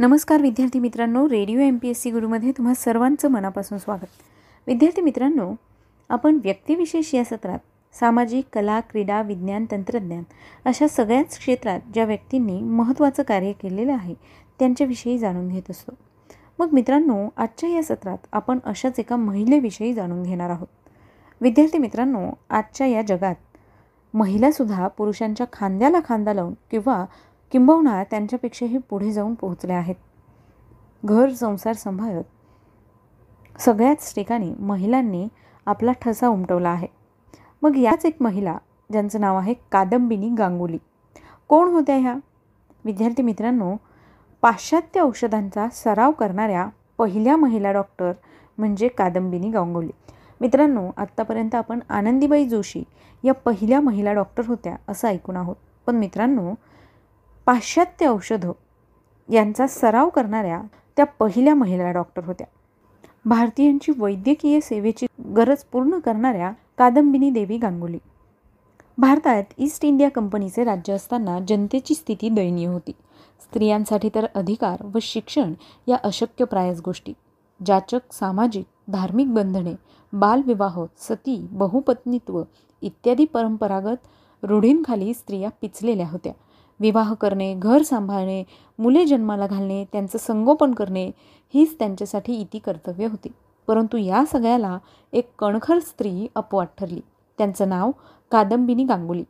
[0.00, 4.06] नमस्कार विद्यार्थी मित्रांनो radio M P S C गुरुमध्ये तुम्हा सर्वांचं मनापासून स्वागत.
[4.66, 5.54] विद्यार्थी मित्रांनो
[6.08, 7.58] आपण व्यक्तिविशेष या सत्रात
[7.94, 10.22] सामाजिक कला क्रीडा विज्ञान तंत्रज्ञान
[10.64, 14.14] अशा सगळ्याच क्षेत्रात ज्या व्यक्तींनी महत्त्वाचं कार्य केलेलं आहे
[14.58, 15.92] त्यांच्याविषयी जाणून घेत असतो.
[16.58, 20.68] मग मित्रांनो आजच्या या सत्रात आपण अशाच एका महिलेविषयी जाणून घेणार आहोत.
[21.40, 23.34] विद्यार्थी मित्रांनो आजच्या या जगात
[24.14, 27.04] महिलासुद्धा पुरुषांच्या खांद्याला खांदा लावून किंवा
[27.52, 29.94] किंबहुना त्यांच्यापेक्षाही पुढे जाऊन पोहोचले आहेत.
[31.04, 32.24] घर संसार सांभाळत
[33.60, 35.28] सगळ्याच ठिकाणी महिलांनी
[35.66, 36.86] आपला ठसा उमटवला आहे.
[37.62, 38.58] मग याच एक महिला
[38.92, 40.78] ज्यांचं नाव आहे कादंबिनी गांगुली.
[41.48, 42.14] कोण होत्या ह्या?
[42.84, 43.76] विद्यार्थी मित्रांनो
[44.42, 48.12] पाश्चात्य औषधांचा सराव करणाऱ्या पहिल्या महिला डॉक्टर
[48.58, 49.90] म्हणजे कादंबिनी गांगुली.
[50.40, 52.84] मित्रांनो आत्तापर्यंत आपण आनंदीबाई जोशी
[53.24, 55.56] या पहिल्या महिला डॉक्टर होत्या असं ऐकून आहोत.
[55.86, 56.54] पण मित्रांनो
[57.48, 58.52] पाश्चात्य औषधं
[59.28, 60.62] यांचा सराव करणाऱ्या
[60.96, 62.46] त्या पहिल्या महिला डॉक्टर होत्या.
[63.24, 67.98] भारतीयांची वैद्यकीय सेवेची गरज पूर्ण करणाऱ्या कादंबिनी देवी गांगुली.
[68.98, 72.92] भारतात ईस्ट इंडिया कंपनीचे राज्य असताना जनतेची स्थिती दयनीय होती.
[73.40, 75.54] स्त्रियांसाठी तर अधिकार व शिक्षण
[75.86, 77.12] या अशक्यप्रायच गोष्टी.
[77.66, 79.74] जाचक सामाजिक धार्मिक बंधने
[80.12, 82.42] बालविवाह सती बहुपत्नीत्व
[82.82, 84.06] इत्यादी परंपरागत
[84.42, 86.32] रूढींखाली स्त्रिया पिचलेल्या होत्या.
[86.80, 88.44] विवाह करणे घर सांभाळणे
[88.78, 91.10] मुले जन्माला घालणे त्यांचं संगोपन करणे
[91.54, 93.28] हीच त्यांच्यासाठी इति कर्तव्य होती.
[93.66, 94.78] परंतु या सगळ्याला
[95.12, 97.00] एक कणखर स्त्री अपवाद ठरली.
[97.38, 97.90] त्यांचं नाव
[98.30, 99.24] कादंबिनी गांगुली.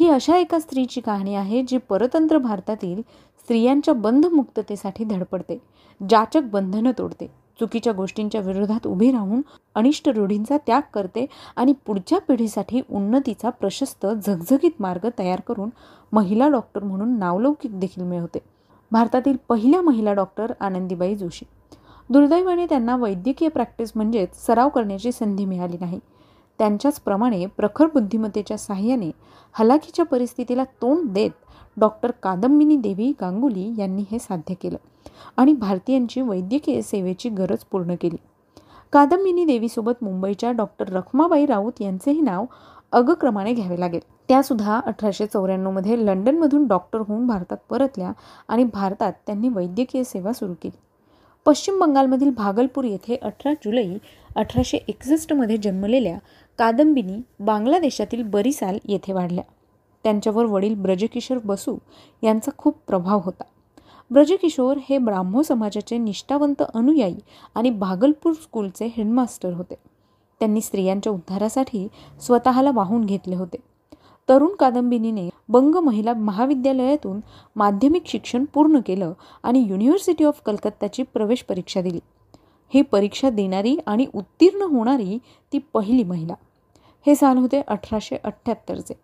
[0.00, 3.00] ही अशा एका स्त्रीची कहाणी आहे जी परतंत्र भारतातील
[3.38, 5.58] स्त्रियांच्या बंधमुक्ततेसाठी धडपडते
[6.10, 7.41] जाचक बंधनं तोडते.
[7.60, 9.42] चुकीच्या गोष्टींच्या विरोधात उभी राहून
[9.74, 15.70] अनिष्ट रूढींचा त्याग करते आणि पुढच्या पिढीसाठी उन्नतीचा प्रशस्त झगझगीत मार्ग तयार करून
[16.12, 18.38] महिला डॉक्टर म्हणून नावलौकिक देखील मिळवते.
[18.92, 21.44] भारतातील पहिल्या महिला डॉक्टर आनंदीबाई जोशी.
[22.10, 26.00] दुर्दैवाने त्यांना वैद्यकीय प्रॅक्टिस म्हणजेच सराव करण्याची संधी मिळाली नाही.
[26.58, 29.10] त्यांच्याचप्रमाणे प्रखर बुद्धिमत्तेच्या साह्याने
[29.52, 31.30] हलाखीच्या परिस्थितीला तोंड देत
[31.76, 34.76] डॉक्टर कादंबिनी देवी गांगुली यांनी हे साध्य केलं.
[35.36, 38.16] आणि भारतीयांची वैद्यकीय सेवेची गरज पूर्ण केली.
[38.92, 42.44] कादंबिनी देवीसोबत मुंबईच्या डॉक्टर रखमाबाई राऊत यांचेही नाव
[42.92, 44.00] अगक्रमाने घ्यावे लागेल.
[44.28, 48.12] त्यासुद्धा अठराशे चौऱ्याण्णवमध्ये लंडनमधून डॉक्टर होऊन भारतात परतल्या
[48.48, 50.78] आणि भारतात त्यांनी वैद्यकीय सेवा सुरू केली.
[51.46, 53.98] पश्चिम बंगालमधील भागलपूर येथे अठरा जुलै
[54.36, 56.18] अठराशे एकसष्टमध्ये जन्मलेल्या
[56.58, 59.44] कादंबिनी बांगलादेशातील बरिसाल येथे वाढल्या.
[60.04, 61.76] त्यांच्यावर वडील ब्रजकिशोर बसू
[62.22, 63.44] यांचा खूप प्रभाव होता.
[64.12, 67.16] ब्रजकिशोर हे ब्राह्मो समाजाचे निष्ठावंत अनुयायी
[67.54, 69.74] आणि भागलपूर स्कूलचे हेडमास्टर होते.
[70.40, 71.88] त्यांनी स्त्रियांच्या उद्धारासाठी
[72.20, 73.56] स्वतःला वाहून घेतले होते.
[74.28, 77.20] तरुण कादंबिनीने बंग महिला महाविद्यालयातून
[77.56, 79.12] माध्यमिक शिक्षण पूर्ण केलं
[79.42, 82.00] आणि युनिव्हर्सिटी ऑफ कलकत्ताची प्रवेश परीक्षा दिली.
[82.74, 85.18] ही परीक्षा देणारी आणि उत्तीर्ण होणारी
[85.52, 86.34] ती पहिली महिला.
[87.06, 88.94] हे साल होते अठराशे अठ्ठ्याहत्तरचे.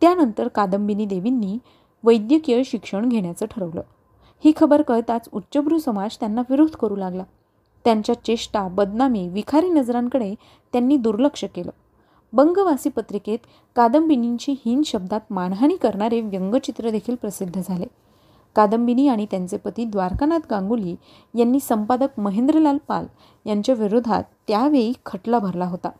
[0.00, 1.58] त्यानंतर कादंबिनी देवींनी
[2.04, 3.82] वैद्यकीय शिक्षण घेण्याचं ठरवलं.
[4.44, 7.22] ही खबर कळताच उच्चभ्रू समाज त्यांना विरोध करू लागला.
[7.84, 10.34] त्यांच्या चेष्टा बदनामी विखारी नजरांकडे
[10.72, 11.70] त्यांनी दुर्लक्ष केलं.
[12.32, 13.38] बंगवासी पत्रिकेत
[13.76, 17.86] कादंबिनींची हीन शब्दात मानहानी करणारे व्यंगचित्र देखील प्रसिद्ध झाले.
[18.56, 20.96] कादंबिनी आणि त्यांचे पती द्वारकानाथ गांगुली
[21.34, 23.06] यांनी संपादक महेंद्रलाल पाल
[23.46, 25.90] यांच्या विरोधात त्यावेळी खटला भरला होता.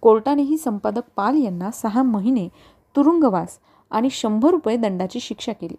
[0.00, 2.48] कोर्टानेही संपादक पाल यांना सहा महिने
[2.96, 3.58] तुरुंगवास
[3.90, 5.76] आणि शंभर रुपये दंडाची शिक्षा केली.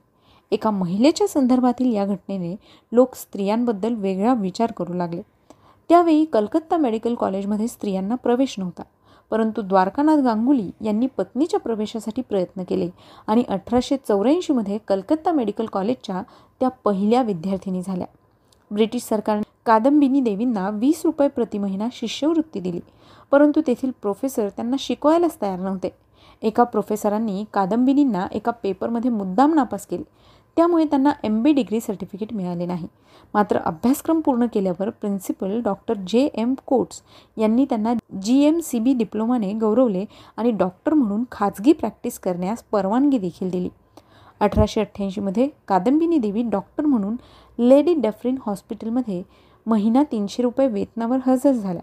[0.52, 2.56] एका महिलेच्या संदर्भातील या घटनेने
[2.92, 5.22] लोक स्त्रियांबद्दल वेगळा विचार करू लागले.
[5.90, 8.84] त्यावेळी कलकत्ता मेडिकल कॉलेजमध्ये स्त्रियांना प्रवेश नव्हता
[9.32, 12.90] परंतु द्वारकानाथ गांगुली यांनी पत्नीच्या प्रवेशासाठी प्रयत्न केले
[13.28, 16.22] आणि अठराशे चौऱ्याऐंशीमध्ये कलकत्ता मेडिकल कॉलेजच्या
[16.60, 18.08] त्या पहिल्या विद्यार्थिनी झाल्या.
[18.72, 22.80] ब्रिटिश सरकारने कादंबिनी देवींना वीस रुपये प्रति महिना शिष्यवृत्ती दिली
[23.32, 25.90] परंतु तेथील प्रोफेसर त्यांना शिकवायलाच तयार नव्हते.
[26.42, 30.04] एका प्रोफेसरांनी कादंबिनींना एका पेपरमध्ये मुद्दाम नापास केले.
[30.58, 32.88] त्यामुळे त्यांना एम बी डिग्री सर्टिफिकेट मिळाले नाही.
[33.34, 37.02] मात्र अभ्यासक्रम पूर्ण केल्यावर principal doctor J M Coates
[37.38, 40.06] यांनी त्यांना जी एम सी बी डिप्लोमाने गौरवले
[40.38, 43.70] आणि डॉक्टर म्हणून खाजगी प्रॅक्टिस करण्यास परवानगी देखील दिली.
[44.42, 47.16] अठराशे अठ्ठ्याऐंशीमध्ये कादंबिनी देवी डॉक्टर म्हणून
[47.60, 49.22] लेडी डफरिन हॉस्पिटलमध्ये
[49.66, 51.82] महिना तीनशे रुपये वेतनावर हजर झाल्या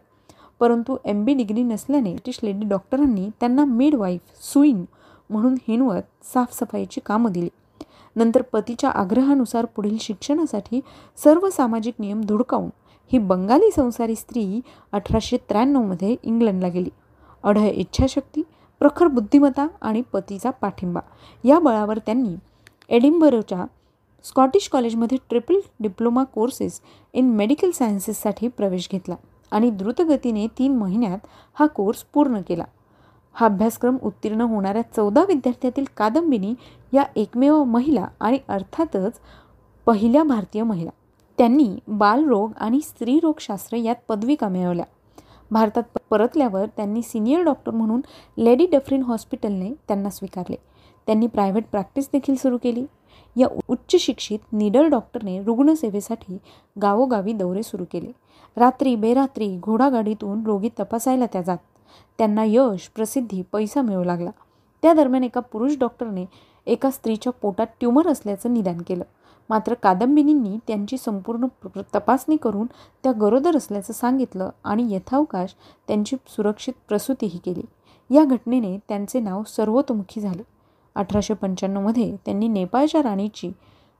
[0.60, 4.84] परंतु एम बी डिग्री नसल्याने ब्रिटिश लेडी डॉक्टरांनी त्यांना मिडवाईफ सुईन
[5.30, 7.48] म्हणून हिणवत साफसफाईची कामं दिली.
[8.16, 10.80] नंतर पतीच्या आग्रहानुसार पुढील शिक्षणासाठी
[11.24, 12.70] सर्व सामाजिक नियम धुडकावून
[13.12, 14.60] ही बंगाली संसारी स्त्री
[14.92, 16.90] अठराशे त्र्याण्णवमध्ये इंग्लंडला गेली.
[17.44, 18.42] अढळ इच्छाशक्ती
[18.80, 21.00] प्रखर बुद्धिमत्ता आणि पतीचा पाठिंबा
[21.44, 22.34] या बळावर त्यांनी
[22.88, 23.64] एडिंबरोच्या
[24.24, 26.80] स्कॉटिश कॉलेजमध्ये triple diploma courses
[27.12, 29.14] in medical सायन्सेससाठी प्रवेश घेतला
[29.52, 32.64] आणि द्रुतगतीने तीन महिन्यात हा कोर्स पूर्ण केला.
[33.36, 36.54] हा अभ्यासक्रम उत्तीर्ण होणाऱ्या चौदा विद्यार्थ्यातील कादंबिनी
[36.94, 39.12] या एकमेव महिला आणि अर्थातच
[39.86, 40.90] पहिल्या भारतीय महिला.
[41.38, 44.84] त्यांनी बालरोग आणि स्त्रीरोगशास्त्र यात पदविका मिळवल्या.
[45.50, 48.00] भारतात परतल्यावर त्यांनी सिनियर डॉक्टर म्हणून
[48.38, 50.56] लेडी डफरिन हॉस्पिटलने त्यांना स्वीकारले.
[51.06, 52.86] त्यांनी प्रायव्हेट प्रॅक्टिस देखील सुरू केली.
[53.36, 56.38] या उच्च शिक्षित निडर डॉक्टरने रुग्णसेवेसाठी
[56.82, 58.12] गावोगावी दौरे सुरू केले.
[58.56, 61.58] रात्री बेरात्री घोडागाडीतून रोगी तपासायला त्या जात.
[62.18, 64.30] त्यांना यश प्रसिद्धी पैसा मिळू लागला.
[64.82, 66.24] त्या दरम्यान एका पुरुष डॉक्टरने
[66.66, 69.04] एका स्त्रीच्या पोटात ट्यूमर असल्याचं निदान केलं.
[69.50, 71.46] मात्र कादंबिनींनी त्यांची संपूर्ण
[71.94, 72.66] तपासणी करून
[73.02, 75.54] त्या गरोदर असल्याचं सांगितलं आणि यथावकाश
[75.88, 77.62] त्यांची सुरक्षित प्रसूतीही केली.
[78.10, 80.42] या घटनेने त्यांचे नाव सर्वतोमुखी झालं.
[80.94, 83.50] अठराशे पंच्याण्णवमध्ये त्यांनी नेपाळच्या राणीची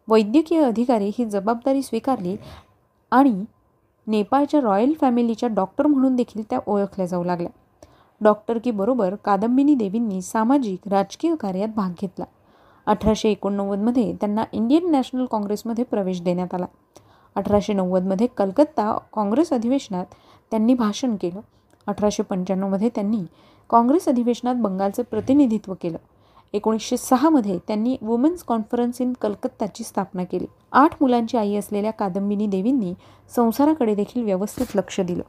[0.08, 2.36] वैद्यकीय अधिकारी ही जबाबदारी स्वीकारली
[3.10, 3.44] आणि
[4.06, 7.50] नेपाळच्या रॉयल फॅमिलीच्या डॉक्टर म्हणून देखील त्या ओळखल्या जाऊ लागल्या.
[8.20, 12.24] डॉक्टरकीबरोबर कादंबिनी देवींनी सामाजिक राजकीय कार्यात भाग घेतला.
[12.86, 16.66] अठराशे एकोणनव्वदमध्ये त्यांना इंडियन नॅशनल काँग्रेसमध्ये प्रवेश देण्यात आला.
[17.34, 20.06] अठराशे नव्वदमध्ये कलकत्ता काँग्रेस अधिवेशनात
[20.50, 21.40] त्यांनी भाषण केलं.
[21.86, 23.22] अठराशे पंच्याण्णवमध्ये त्यांनी
[23.70, 25.98] काँग्रेस अधिवेशनात बंगालचं प्रतिनिधित्व केलं.
[26.52, 30.46] एकोणीसशे सहामध्ये त्यांनी वुमेन्स कॉन्फरन्स इन कलकत्ताची स्थापना केली.
[30.72, 32.94] आठ मुलांची आई असलेल्या कादंबिनी देवींनी
[33.36, 35.22] संसाराकडे देखील व्यवस्थित लक्ष दिलं.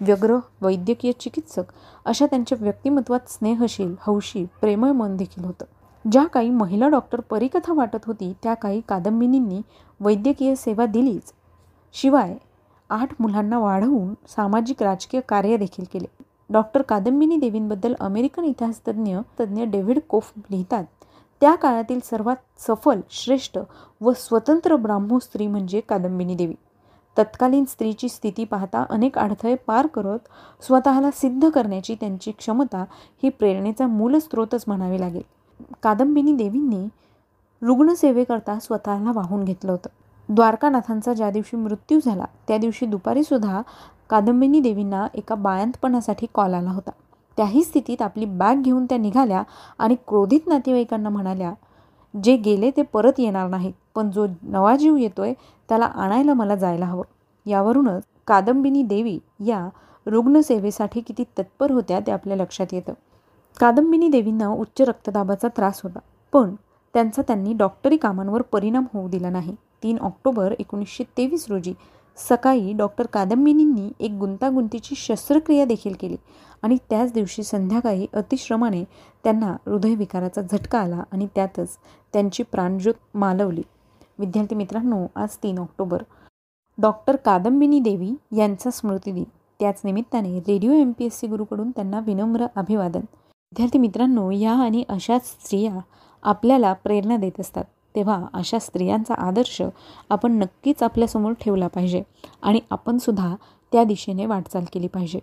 [0.00, 1.62] व्यग्र वैद्यकीय चिकित्सक
[2.04, 5.64] अशा त्यांच्या व्यक्तिमत्वात स्नेहशील हौशी प्रेमळ मन देखील होतं.
[6.12, 9.60] ज्या काही महिला डॉक्टर परिकथा वाटत होती त्या काही कादंबिनींनी
[10.00, 11.32] वैद्यकीय सेवा दिलीच.
[11.92, 12.36] शिवाय
[12.90, 16.06] आठ मुलांना वाढवून सामाजिक राजकीय कार्य देखील केले.
[16.50, 20.84] डॉक्टर कादंबिनी देवींबद्दल अमेरिकन इतिहासतज्ञ तज्ज्ञ डेव्हिड कोफ लिहितात
[21.40, 23.58] त्या काळातील सर्वात सफल श्रेष्ठ
[24.00, 26.54] व स्वतंत्र ब्राह्मो स्त्री म्हणजे कादंबिनी देवी.
[27.18, 30.18] तत्कालीन स्त्रीची स्थिती पाहता अनेक अडथळे पार करत
[30.60, 32.84] स्वतःला सिद्ध करण्याची त्यांची क्षमता
[33.22, 35.22] ही प्रेरणेचा मूलस्रोतच म्हणावे लागेल.
[35.82, 36.86] कादंबिनी देवींनी
[37.62, 39.88] रुग्णसेवेकरता स्वतःला वाहून घेतलं होतं.
[40.28, 43.62] द्वारकानाथांचा ज्या दिवशी मृत्यू झाला त्या दिवशी दुपारीसुद्धा
[44.10, 46.90] कादंबिनी देवींना एका बाळंतपणासाठी कॉल आला होता.
[47.36, 49.42] त्याही स्थितीत आपली बॅग घेऊन त्या निघाल्या
[49.78, 51.52] आणि क्रोधित नातेवाईकांना म्हणाल्या
[52.14, 55.32] जे गेले ते परत येणार नाहीत पण जो नवा जीव येतोय
[55.68, 57.04] त्याला आणायला मला जायला हवं.
[57.46, 59.68] यावरूनच कादंबिनी देवी या
[60.06, 62.92] रुग्णसेवेसाठी किती तत्पर होत्या ते आपल्या लक्षात येतं.
[63.60, 65.98] कादंबिनी देवींना उच्च रक्तदाबाचा त्रास होता.
[66.32, 66.54] पण
[66.94, 69.54] त्यांचा त्यांनी डॉक्टरी कामांवर परिणाम होऊ दिला नाही.
[69.82, 71.72] तीन ऑक्टोबर एकोणीसशे तेवीस रोजी
[72.18, 76.16] सकाळी डॉक्टर कादंबिनींनी एक गुंतागुंतीची शस्त्रक्रिया देखील केली
[76.62, 78.84] आणि त्याच दिवशी संध्याकाळी अतिश्रमाने
[79.24, 81.76] त्यांना हृदयविकाराचा झटका आला आणि त्यातच
[82.12, 83.62] त्यांची प्राणज्योत मालवली.
[84.18, 86.02] विद्यार्थी मित्रांनो आज तीन ऑक्टोबर.
[86.78, 89.24] डॉक्टर कादंबिनी देवी यांचा स्मृतिदिन.
[89.60, 93.00] त्याच निमित्ताने radio M P S C गुरुकडून त्यांना विनम्र अभिवादन.
[93.52, 95.78] विद्यार्थी मित्रांनो या आणि अशाच स्त्रिया
[96.22, 97.64] आपल्याला प्रेरणा देत असतात.
[97.94, 99.60] तेव्हा अशा स्त्रियांचा आदर्श
[100.10, 102.02] आपण नक्कीच आपल्यासमोर ठेवला पाहिजे
[102.42, 103.34] आणि आपणसुद्धा
[103.72, 105.20] त्या दिशेने वाटचाल केली पाहिजे.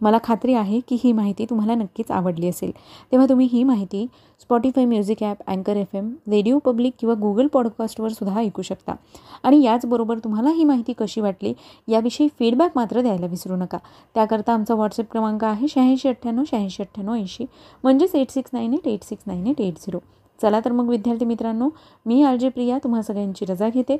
[0.00, 2.70] मला खात्री आहे की ही माहिती तुम्हाला नक्कीच आवडली असेल.
[3.12, 4.06] तेव्हा तुम्ही ही माहिती
[4.40, 8.94] स्पॉटीफाय म्युझिक ॲप अँकर एफ एम रेडिओ पब्लिक किंवा गुगल पॉडकास्टवर सुद्धा ऐकू शकता.
[9.42, 11.52] आणि याचबरोबर तुम्हाला ही माहिती कशी वाटली
[11.88, 13.78] याविषयी फीडबॅक मात्र द्यायला विसरू नका.
[14.14, 17.46] त्याकरता आमचा व्हॉट्सअप क्रमांक आहे शहाऐंशी अठ्ठ्याण्णव शहाऐंशी अठ्ठ्याण्णव ऐंशी.
[17.82, 19.98] म्हणजेच eight six nine eight eight six nine eight eight zero
[20.42, 21.68] चला तर मग विद्यार्थी मित्रांनो
[22.06, 23.96] मी आर जे प्रिया तुम्हा सगळ्यांची रजा घेते.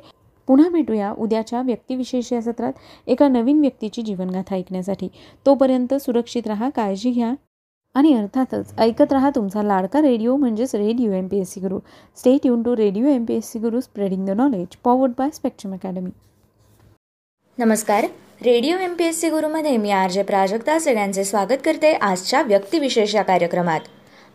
[0.49, 2.73] पुन्हा भेटूया उद्याच्या व्यक्तिविशेष या सत्रात
[3.07, 5.07] एका नवीन व्यक्तीची जीवनगाथा ऐकण्यासाठी.
[5.45, 7.33] तोपर्यंत सुरक्षित राहा काळजी घ्या.
[7.95, 11.79] आणि अर्थातच ऐकत राहा तुमचा लाडका रेडिओ म्हणजेच Radio M P S C Guru.
[12.17, 15.73] Stay युन to Radio M P S C Guru spreading the knowledge powered by Spectrum
[15.73, 16.09] Academy
[17.57, 18.05] नमस्कार.
[18.43, 23.15] Radio M P S C गुरुमध्ये मी आर जे प्राजक्ता सगळ्यांचे स्वागत करते आजच्या व्यक्तिविशेष
[23.15, 23.79] या कार्यक्रमात.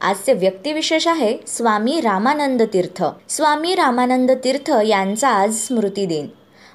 [0.04, 3.04] आजचे व्यक्तिविशेष आहे स्वामी रामानंद तीर्थ.
[3.28, 6.26] स्वामी रामानंद तीर्थ यांचा आज स्मृती दिन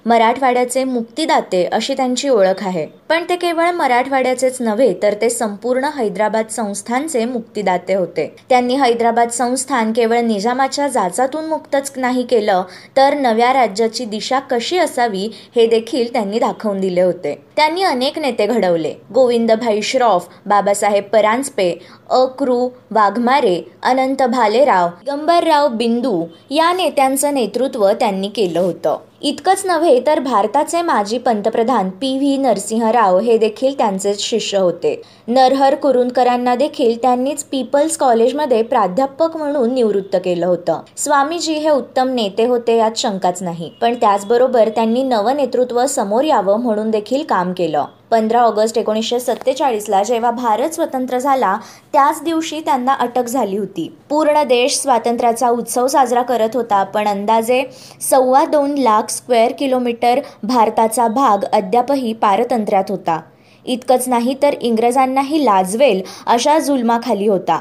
[0.06, 2.86] मराठवाड्याचे मुक्तिदाते अशी त्यांची ओळख आहे.
[3.10, 8.26] पण ते केवळ मराठवाड्याचेच नव्हे तर ते संपूर्ण हैदराबाद संस्थानचे मुक्तिदाते होते.
[8.50, 12.64] त्यांनी हैदराबाद संस्थान केवळ निजामाच्या जाचातून मुक्तच नाही केलं
[12.98, 17.36] तर नव्या राज्याची दिशा कशी असावी हे देखील त्यांनी दाखवून दिले होते.
[17.56, 18.94] त्यांनी अनेक नेते घडवले.
[19.14, 21.72] गोविंदभाई श्रॉफ बाबासाहेब परांजपे
[22.10, 28.98] अक्रू वाघमारे अनंत भालेराव गंबरराव बिंदू या नेत्यांचं नेतृत्व त्यांनी केलं होतं.
[29.22, 35.02] इतकंच नव्हे तर भारताचे माजी पंतप्रधान पी व्ही नरसिंहराव हे देखील त्यांचेच शिष्य होते.
[35.28, 40.80] नरहर कुरुंदकरांना देखील त्यांनीच पीपल्स कॉलेजमध्ये प्राध्यापक म्हणून निवृत्त केलं होतं.
[40.98, 43.72] स्वामीजी हे उत्तम नेते होते यात शंकाच नाही.
[43.82, 47.86] पण त्याचबरोबर त्यांनी नवनेतृत्व समोर यावं म्हणून देखील काम केलं.
[48.12, 51.58] पंधरा ऑगस्ट एकोणीसशे सत्तेचाळीसला जेव्हा भारत स्वतंत्र झाला
[51.94, 53.94] त्याच दिवशी त्यांना अटक झाली होती.
[54.10, 57.64] पूर्ण देश स्वातंत्र्याचा उत्सव साजरा करत होता पण अंदाजे
[58.02, 63.20] सव्वा दोन लाख स्क्वेअर किलोमीटर भारताचा भाग अद्यापही पारतंत्र्यात होता.
[63.66, 67.60] इतकंच नाही तर इंग्रजांनाही लाजवेल अशा जुलमाखाली होता.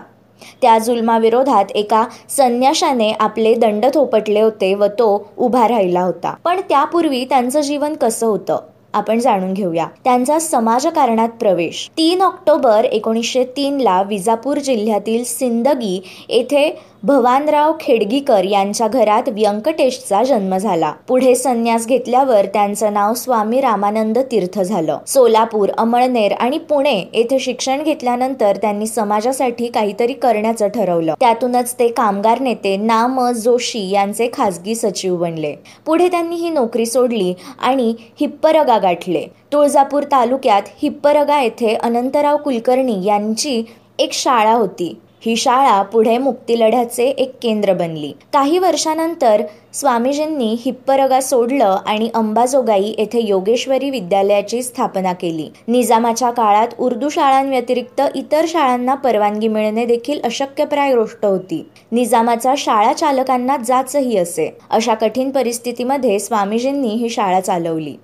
[0.63, 6.35] त्या जुलमाविरोधात एका संन्याशाने आपले दंड थोपटले होते व तो उभा राहिला होता.
[6.45, 8.59] पण त्यापूर्वी त्यांचं जीवन कसं होतं?
[8.99, 9.87] आपण जाणून घेऊया.
[10.05, 11.89] त्यांचा समाजकारणात प्रवेश.
[11.97, 20.93] तीन ऑक्टोबर एकोणीसशे तीनला विजापूर जिल्ह्यातील सिंदगी येथे भवानराव खेडगीकर यांच्या घरात व्यंकटेशचा जन्म झाला.
[21.09, 24.99] पुढे संन्यास घेतल्यावर त्यांचं नाव स्वामी रामानंद तीर्थ झालं.
[25.07, 31.15] सोलापूर अमळनेर आणि पुणे येथे शिक्षण घेतल्यानंतर त्यांनी समाजासाठी काहीतरी करण्याचं ठरवलं.
[31.21, 35.55] त्यातूनच ते कामगार नेते नाम जोशी यांचे खासगी सचिव बनले.
[35.87, 39.25] पुढे त्यांनी ही नोकरी सोडली आणि हिप्परगा गाठले.
[39.53, 43.63] तुळजापूर तालुक्यात हिप्परगा येथे अनंतराव कुलकर्णी यांची
[43.99, 44.99] एक शाळा होती.
[45.27, 48.13] ही शाळा पुढे मुक्तीलढ्याचे एक केंद्र बनली.
[48.33, 49.43] काही वर्षानंतर
[49.73, 55.49] स्वामीजींनी हिप्परगा सोडलं आणि अंबाजोगाई येथे योगेश्वरी विद्यालयाची स्थापना केली.
[55.69, 61.69] निजामाच्या काळात उर्दू शाळांव्यतिरिक्त इतर शाळांना परवानगी मिळणे देखील अशक्यप्राय गोष्ट होती.
[61.93, 64.59] निजामाचा शाळा चालकांना जाचही असे.
[64.71, 67.95] अशा कठीण परिस्थितीमध्ये स्वामीजींनी ही शाळा चालवली.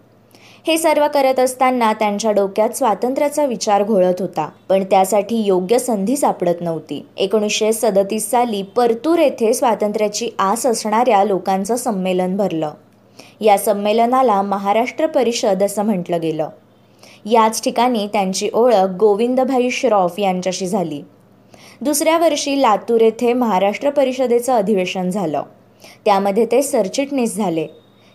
[0.67, 4.49] हे सर्व करत असताना त्यांच्या डोक्यात स्वातंत्र्याचा विचार घोळत होता.
[4.69, 7.07] पण त्यासाठी योग्य संधी सापडत नव्हती.
[7.17, 12.71] एकोणीसशे सदतीस साली परतूर येथे स्वातंत्र्याची आस असणाऱ्या लोकांचं संमेलन भरलं.
[13.41, 16.49] या संमेलनाला महाराष्ट्र परिषद असं म्हटलं गेलं.
[17.27, 21.03] याच ठिकाणी त्यांची ओळख गोविंदभाई श्रॉफ यांच्याशी झाली.
[21.81, 25.43] दुसऱ्या वर्षी लातूर येथे महाराष्ट्र परिषदेचं अधिवेशन झालं.
[26.05, 27.67] त्यामध्ये ते सरचिटणीस झाले.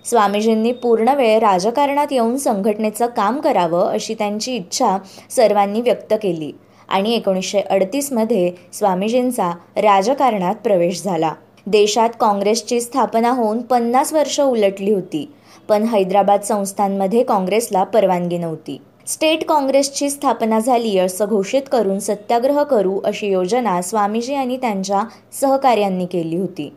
[0.09, 4.97] स्वामीजींनी पूर्ण वेळ राजकारणात येऊन संघटनेचं काम करावं अशी त्यांची इच्छा
[5.29, 6.51] सर्वांनी व्यक्त केली.
[6.89, 11.33] आणि एकोणीसशे अडतीसमध्ये स्वामीजींचा राजकारणात प्रवेश झाला.
[11.67, 15.29] देशात काँग्रेसची स्थापना होऊन पन्नास वर्ष उलटली होती
[15.69, 18.79] पण हैदराबाद संस्थांमध्ये काँग्रेसला परवानगी नव्हती.
[19.07, 25.03] स्टेट काँग्रेसची स्थापना झाली असं घोषित करून सत्याग्रह करू अशी योजना स्वामीजी आणि त्यांच्या
[25.41, 26.71] सहकार्यांनी केली होती.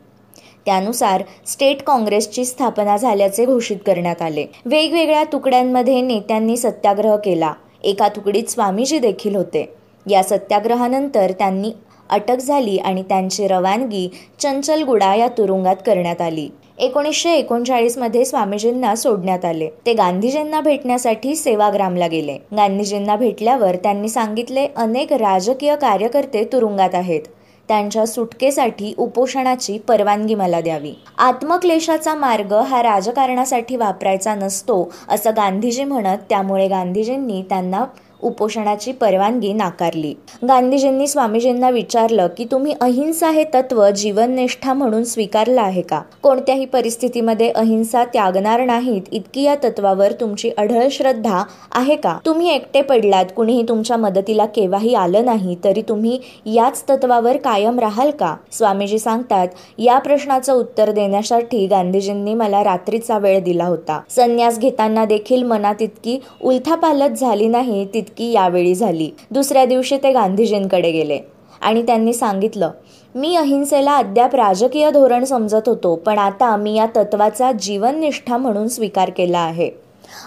[0.67, 4.47] त्यानुसार स्टेट काँग्रेसची स्थापना झाल्याचे घोषित करण्यात आले.
[4.65, 7.53] वेगवेगळ्या तुकड्यांमध्ये नेत्यांनी सत्याग्रह केला.
[7.85, 9.73] एका तुकडीत स्वामीजी देखील होते.
[10.11, 11.73] या सत्याग्रहानंतर त्यांनी
[12.11, 14.09] अटक झाली आणि त्यांची रवानगी
[14.41, 16.49] चंचलगुडा या तुरुंगात करण्यात आली.
[16.79, 19.69] एकोणीसशे एकोणचाळीसमध्ये स्वामीजींना सोडण्यात आले.
[19.87, 22.39] ते गांधीजींना भेटण्यासाठी सेवाग्रामला गेले.
[22.57, 27.21] गांधीजींना भेटल्यावर त्यांनी सांगितले अनेक राजकीय कार्यकर्ते तुरुंगात आहेत.
[27.69, 30.93] त्यांच्या सुटकेसाठी उपोषणाची परवानगी मला द्यावी.
[31.19, 37.85] आत्मक्लेशाचा मार्ग हा राजकारणासाठी वापरायचा नसतो असं गांधीजी म्हणत त्यामुळे गांधीजींनी त्यांना
[38.23, 40.15] उपोषणाची परवानगी नाकारली.
[40.49, 46.03] गांधीजींनी स्वामीजींना विचारलं की तुम्ही अहिंसा हे तत्व जीवननिष्ठा म्हणून स्वीकारलं आहे का?
[46.23, 51.43] कोणत्याही परिस्थितीमध्ये अहिंसा त्यागणार नाहीत इतकी या तत्वावर तुमची अढळ श्रद्धा
[51.75, 52.19] आहे का?
[52.27, 58.11] तुम्ही एकटे पडलात कुणीही तुमच्या मदतीला केव्हाही आलं नाही तरी तुम्ही याच तत्वावर कायम राहाल
[58.11, 58.35] का?
[58.53, 59.49] स्वामीजी सांगतात
[59.79, 64.01] या प्रश्नाचं उत्तर देण्यासाठी गांधीजींनी मला रात्रीचा वेळ दिला होता.
[64.11, 69.11] संन्यास घेताना देखील मनात इतकी उलथापालत झाली नाही तितकी की यावेळी झाली.
[69.31, 71.19] दुसऱ्या दिवशी ते गांधीजींकडे गेले.
[71.61, 72.71] आणि त्यांनी सांगितलं
[73.15, 79.11] मी अहिंसेला अद्याप राजकीय धोरण समजत होतो पण आता मी या तत्वाचा जीवननिष्ठा म्हणून स्वीकार
[79.11, 79.71] केला आहे.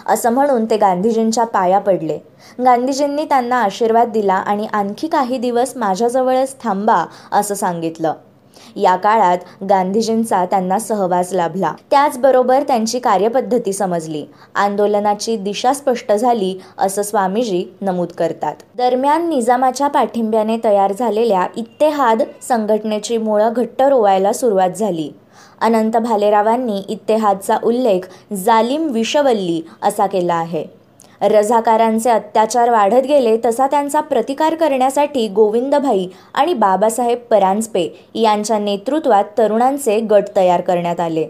[0.06, 2.18] असं म्हणून ते गांधीजींच्या पाया पडले.
[2.64, 8.12] गांधीजींनी त्यांना आशीर्वाद दिला आणि आणखी काही दिवस माझ्याजवळच थांबा असं सांगितलं.
[8.76, 11.72] या काळात गांधीजींचा त्यांना सहवास लाभला.
[11.90, 14.24] त्याचबरोबर त्यांची कार्यपद्धती समजली.
[14.54, 18.54] आंदोलनाची दिशा स्पष्ट झाली असं स्वामीजी नमूद करतात.
[18.76, 25.10] दरम्यान निजामाच्या पाठिंब्याने तयार झालेल्या इत्तेहाद संघटनेची मुळं घट्ट रोवायला सुरुवात झाली.
[25.60, 30.75] अनंत भालेरावांनी इत्तेहादचा उल्लेख जालिम विषवल्ली असा केला आहे.
[31.20, 39.98] रझाकारांचे अत्याचार वाढत गेले तसा त्यांचा प्रतिकार करण्यासाठी गोविंदभाई आणि बाबासाहेब परांजपे यांच्या नेतृत्वात तरुणांचे
[40.00, 41.26] गट तयार करण्यात आले.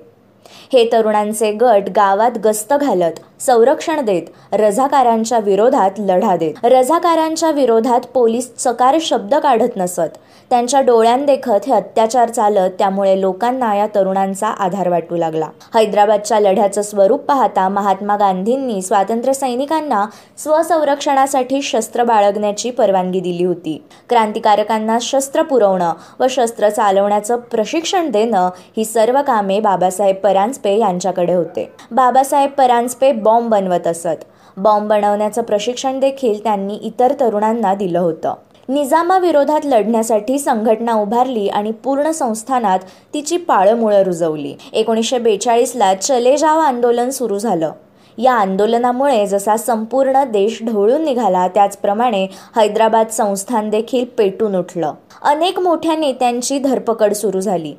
[0.73, 6.55] हे तरुणांचे गट गावात गस्त घालत संरक्षण देत रझाकारांच्या विरोधात लढा देत.
[6.65, 10.17] रझाकारांच्या विरोधात पोलीस चकार शब्द काढत नसत.
[10.51, 15.49] त्यांच्या डोळ्यांदेखत हे अत्याचार चालत त्यामुळे लोकांना या तरुणांचा आधार वाटू लागला.
[15.75, 20.05] हैदराबादच्या लढ्याचं स्वरूप पाहता महात्मा गांधींनी स्वातंत्र्य सैनिकांना
[20.39, 23.83] स्वसंरक्षणासाठी शस्त्र बाळगण्याची परवानगी दिली होती.
[24.09, 31.71] क्रांतिकारकांना शस्त्र पुरवणं व शस्त्र चालवण्याचं प्रशिक्षण देणं ही सर्व कामे बाबासाहेब परांजपे यांच्याकडे होते.
[31.91, 34.25] बाबासाहेब परांजपे बॉम्ब बनवत असत.
[34.57, 38.35] बॉम्ब बनवण्याचं प्रशिक्षण देखील त्यांनी इतर तरुणांना दिलं होतं.
[38.69, 42.79] निजामाविरोधात लढण्यासाठी संघटना उभारली आणि पूर्ण संस्थानात
[43.15, 44.55] तिची पाळमुळं रुजवली.
[44.73, 47.73] एकोणीसशे बेचाळीसला चले जाव आंदोलन सुरू झालं.
[48.19, 52.25] या आंदोलनामुळे जसा संपूर्ण देश ढवळून निघाला त्याचप्रमाणे
[52.57, 54.93] हैदराबाद संस्थान देखील पेटून उठलं.
[55.23, 57.75] अनेक मोठ्या नेत्यांची धरपकड सुरू झाली.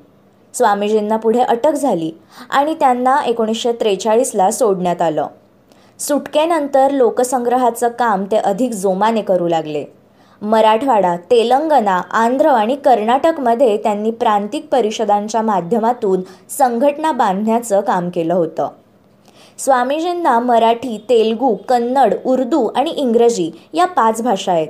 [0.54, 2.12] स्वामीजींना पुढे अटक झाली
[2.50, 5.28] आणि त्यांना एकोणीसशे त्रेचाळीसला सोडण्यात आलं.
[6.00, 9.97] सुटकेनंतर लोकसंग्रहाचं काम ते अधिक जोमाने करू लागले.
[10.42, 18.68] मराठवाडा तेलंगणा आंध्र आणि कर्नाटकमध्ये त्यांनी प्रांतिक परिषदांच्या माध्यमातून संघटना बांधण्याचं काम केलं होतं.
[19.58, 24.68] स्वामीजींना मराठी तेलगू कन्नड उर्दू आणि इंग्रजी या पाच भाषा आहेत.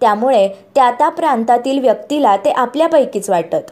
[0.00, 3.70] त्यामुळे त्या त्या प्रांतातील व्यक्तीला ते आपल्यापैकीच वाटत.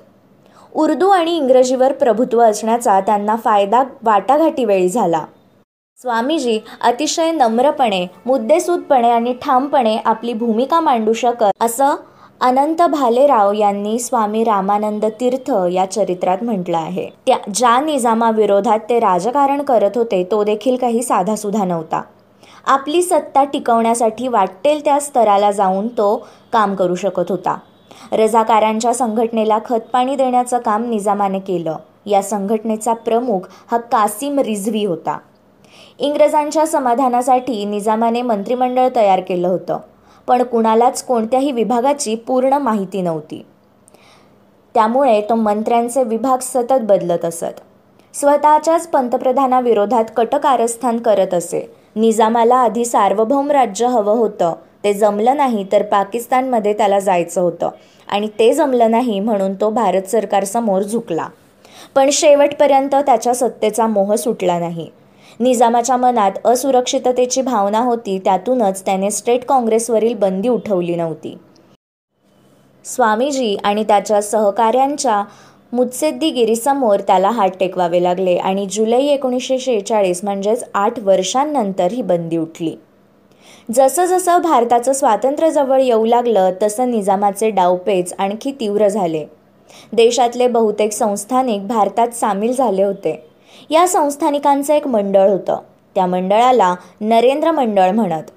[0.75, 5.25] उर्दू आणि इंग्रजीवर प्रभुत्व असण्याचा त्यांना फायदा वाटाघाटीवेळी झाला.
[5.99, 11.95] स्वामीजी अतिशय नम्रपणे मुद्देसूदपणे आणि ठामपणे आपली भूमिका मांडू शकत असं
[12.41, 17.09] अनंत भालेराव यांनी स्वामी रामानंद तीर्थ या चरित्रात म्हटलं आहे.
[17.27, 22.03] त्या ज्या निजामाविरोधात ते राजकारण करत होते तो देखील काही साधासुधा नव्हता.
[22.67, 26.17] आपली सत्ता टिकवण्यासाठी वाटेल त्या स्तराला जाऊन तो
[26.53, 27.57] काम करू शकत होता.
[28.13, 31.77] रजाकारांच्या संघटनेला खतपाणी देण्याचं काम निजामाने केलं.
[32.07, 35.19] या संघटनेचा प्रमुख हा कासिम रिझवी होता.
[36.03, 39.79] इंग्रजांच्या समाधानासाठी निजामाने मंत्रिमंडळ तयार केलं होतं
[40.27, 43.47] पण कुणालाच कोणत्याही विभागाची पूर्ण माहिती नव्हती.
[44.75, 47.61] त्यामुळे तो मंत्र्यांचे विभाग सतत बदलत असत.
[48.15, 51.75] स्वतःच्याच पंतप्रधानाविरोधात कटकारस्थान करत असे.
[51.97, 54.55] निजामाला आधी सार्वभौम राज्य हवं होतं.
[54.85, 57.71] ते जमलं नाही तर पाकिस्तानमध्ये त्याला जायचं होतं.
[58.09, 61.29] आणि ते जमलं नाही म्हणून तो भारत सरकारसमोर झुकला.
[61.95, 64.91] पण शेवटपर्यंत त्याच्या सत्तेचा मोह सुटला नाही.
[65.41, 71.37] निजामाच्या मनात असुरक्षिततेची भावना होती त्यातूनच त्याने स्टेट काँग्रेसवरील बंदी उठवली नव्हती.
[72.85, 75.23] स्वामीजी आणि त्याच्या सहकाऱ्यांच्या
[75.73, 82.75] मुत्सेद्दीगिरीसमोर त्याला हात टेकवावे लागले आणि जुलै एकोणीसशे शेहेचाळीस म्हणजेच आठ वर्षांनंतर ही बंदी उठली.
[83.75, 89.25] जसं जसं भारताचं स्वातंत्र्य जवळ येऊ लागलं तसं निजामाचे डावपेच आणखी तीव्र झाले.
[89.93, 93.32] देशातले बहुतेक संस्थानिक भारतात सामील झाले होते.
[93.71, 95.59] या संस्थानिकांचं एक मंडळ होतं.
[95.95, 98.31] त्या मंडळाला नरेंद्र मंडळ म्हणत.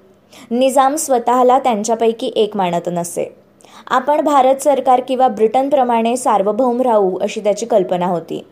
[0.50, 3.36] निजाम स्वतःला त्यांच्यापैकी एक मानत नसे.
[3.86, 8.46] आपण भारत सरकार किंवा ब्रिटनप्रमाणे सार्वभौम राहू अशी त्याची कल्पना होती.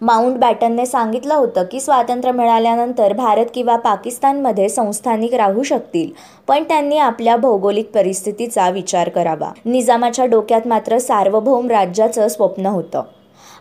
[0.00, 6.10] माउंट बॅटनने सांगितलं होतं की स्वातंत्र्य मिळाल्यानंतर भारत किंवा पाकिस्तानमध्ये संस्थानिक राहू शकतील
[6.48, 9.50] पण त्यांनी आपल्या भौगोलिक परिस्थितीचा विचार करावा.
[9.64, 13.02] निजामाच्या डोक्यात मात्र सार्वभौम राज्याचं स्वप्न होतं.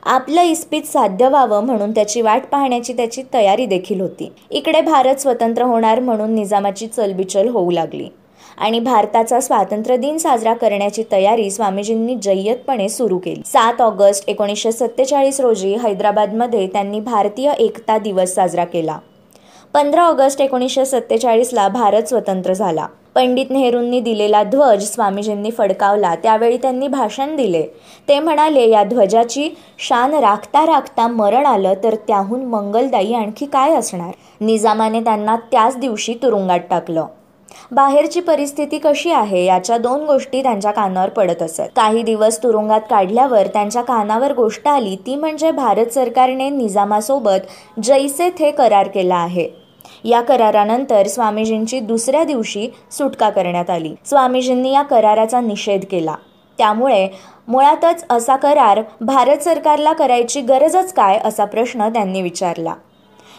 [0.04, 4.32] आपलं इस्पित साध्य व्हावं म्हणून त्याची वाट पाहण्याची त्याची तयारी देखील होती.
[4.52, 8.08] इकडे भारत स्वतंत्र होणार म्हणून निजामाची चलबिचल होऊ लागली.
[8.58, 13.42] आणि भारताचा स्वातंत्र्य दिन साजरा करण्याची तयारी स्वामीजींनी जय्यतपणे सुरू केली.
[13.46, 18.98] सात ऑगस्ट एकोणीसशे सत्तेचाळीस रोजी हैदराबादमध्ये त्यांनी भारतीय एकता दिवस साजरा केला.
[19.78, 22.86] पंधरा ऑगस्ट एकोणीसशे सत्तेचाळीसला भारत स्वतंत्र झाला.
[23.16, 27.62] पंडित नेहरूंनी दिलेला ध्वज स्वामीजींनी फडकावला त्यावेळी त्यांनी भाषण दिले.
[28.10, 34.12] ते म्हणाले या ध्वजाची शान राखता राखता मरण आलं तर त्याहून मंगलदायी आणखी काय असणार?
[34.42, 37.06] निजामाने त्यांना त्याच दिवशी तुरुंगात टाकलं.
[37.72, 41.62] बाहेरची परिस्थिती कशी आहे याच्या दोन गोष्टी त्यांच्या कानावर पडत असत.
[41.76, 48.52] काही दिवस तुरुंगात काढल्यावर त्यांच्या कानावर गोष्ट आली ती म्हणजे भारत सरकारने निजामासोबत जैसे थे
[48.52, 49.67] करार केला आहे.
[50.08, 53.96] या करारानंतर स्वामीजींची दुसऱ्या दिवशी सुटका करण्यात आली.
[54.06, 56.16] स्वामीजींनी या कराराचा निषेध केला.
[56.58, 57.08] त्यामुळे
[57.48, 62.74] मुळातच असा करार भारत सरकारला करायची गरजच काय असा प्रश्न त्यांनी विचारला.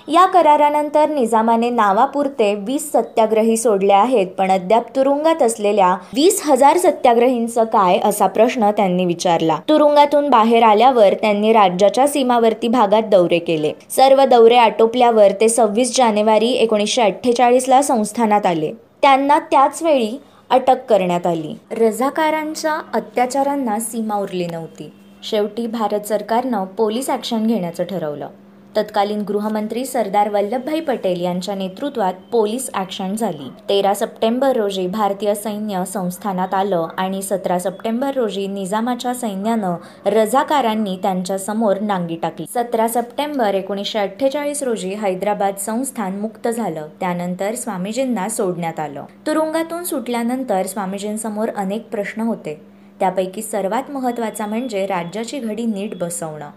[0.09, 7.65] या करारानंतर निजामाने नावापुरते वीस सत्याग्रही सोडले आहेत पण अद्याप तुरुंगात असलेल्या वीस हजार सत्याग्रहींचं
[7.65, 9.57] काय असा प्रश्न त्यांनी विचारला.
[9.69, 13.73] तुरुंगातून बाहेर आल्यावर त्यांनी राज्याच्या सीमावर्ती भागात दौरे केले.
[13.91, 18.73] सर्व दौरे आटोपल्यावर ते सव्वीस जानेवारी एकोणीसशे अठ्ठेचाळीसला संस्थानात आले.
[19.03, 20.19] त्यांना त्याच वेळी
[20.51, 21.55] अटक करण्यात आली.
[21.81, 24.93] रझाकारांच्या अत्याचारांना सीमा उरली नव्हती.
[25.23, 28.29] शेवटी भारत सरकारनं पोलीस ॲक्शन घेण्याचं ठरवलं.
[28.77, 33.51] तत्कालीन गृहमंत्री सरदार वल्लभभाई पटेल यांच्या नेतृत्वात पोलीस ॲक्शन झाली.
[33.69, 39.77] तेरा सप्टेंबर रोजी भारतीय सैन्य संस्थानात आलं आणि सतरा सप्टेंबर रोजी निजामाच्या सैन्यानं
[40.07, 42.47] रजाकारांनी त्यांच्यासमोर नांगी टाकली.
[42.55, 46.89] सतरा सप्टेंबर एकोणीसशे अठ्ठेचाळीस रोजी हैदराबाद संस्थान मुक्त झालं.
[47.01, 49.05] त्यानंतर स्वामीजींना सोडण्यात आलं.
[49.27, 52.61] तुरुंगातून सुटल्यानंतर स्वामीजींसमोर अनेक प्रश्न होते.
[53.01, 56.51] त्यापैकी सर्वात महत्त्वाचा म्हणजे राज्याची घडी नीट बसवणं.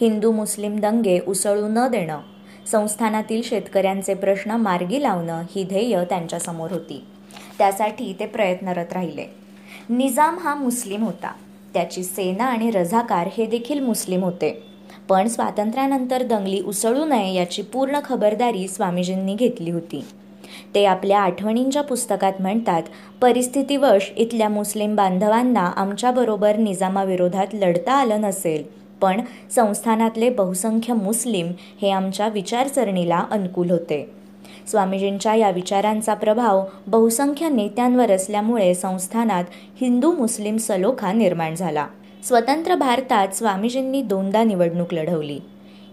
[0.00, 2.18] हिंदू मुस्लिम दंगे उसळू न देणं.
[2.72, 7.04] संस्थानातील शेतकऱ्यांचे प्रश्न मार्गी लावणं ही ध्येय त्यांच्यासमोर होती.
[7.58, 9.24] त्यासाठी ते प्रयत्नरत राहिले.
[9.88, 11.32] निजाम हा मुस्लिम होता.
[11.74, 14.62] त्याची सेना आणि रझाकार हे देखील मुस्लिम होते.
[15.08, 20.04] पण स्वातंत्र्यानंतर दंगली उसळू नये याची पूर्ण खबरदारी स्वामीजींनी घेतली होती.
[20.74, 22.82] ते आपल्या आठवणींच्या पुस्तकात म्हणतात
[23.20, 28.85] परिस्थितीवश इथल्या मुस्लिम बांधवांना आमच्याबरोबर निजामाविरोधात लढता आलं नसेल.
[29.00, 34.10] पण संस्थानातले बहुसंख्य मुस्लिम हे आमच्या विचारसरणीला अनुकूल होते.
[34.70, 39.44] स्वामीजींच्या या विचारांचा प्रभाव बहुसंख्य नेत्यांवर असल्यामुळे संस्थानात
[39.80, 41.86] हिंदू मुस्लिम सलोखा निर्माण झाला.
[42.24, 45.38] स्वतंत्र भारतात स्वामीजींनी दोनदा निवडणूक लढवली.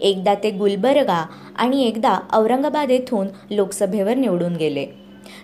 [0.00, 4.86] एकदा ते गुलबर्गा आणि एकदा औरंगाबाद येथून लोकसभेवर निवडून गेले.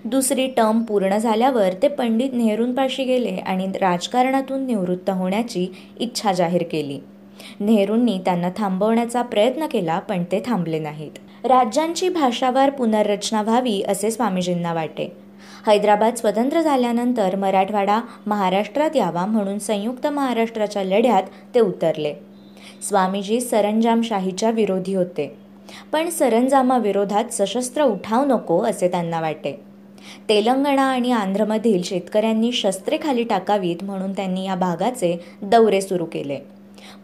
[0.04, 5.66] दुसरी टर्म पूर्ण झाल्यावर ते पंडित नेहरूंपाशी गेले आणि राजकारणातून निवृत्त होण्याची
[6.00, 7.00] इच्छा जाहीर केली.
[7.60, 11.46] नेहरूंनी त्यांना थांबवण्याचा प्रयत्न केला पण ते थांबले नाहीत.
[11.46, 15.12] राज्यांची भाषावार पुनर्रचना व्हावी असे स्वामीजींना वाटे.
[15.66, 21.22] हैदराबाद स्वतंत्र झाल्यानंतर मराठवाडा महाराष्ट्रात यावा म्हणून संयुक्त महाराष्ट्राच्या लढ्यात
[21.54, 22.14] ते उतरले.
[22.88, 25.36] स्वामीजी सरंजामशाहीच्या विरोधी होते.
[25.92, 29.60] पण सरंजामाविरोधात सशस्त्र उठाव नको असे त्यांना वाटे.
[30.28, 36.38] तेलंगणा आणि आंध्रमधील शेतकऱ्यांनी शस्त्रे खाली टाकावीत म्हणून त्यांनी या भागाचे दौरे सुरू केले.